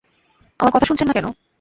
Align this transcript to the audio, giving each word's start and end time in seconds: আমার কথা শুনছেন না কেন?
আমার 0.59 0.73
কথা 0.73 0.87
শুনছেন 0.87 1.07
না 1.07 1.13
কেন? 1.13 1.27